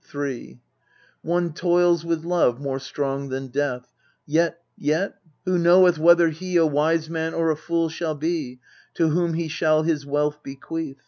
[0.00, 0.58] MEDEA 279 * III
[1.28, 3.92] One toils with love more strong than death:
[4.26, 8.60] Yet yet who knoweth whether he A wise man or a fool shall be
[8.94, 11.02] To whom he shall his wealth bequeath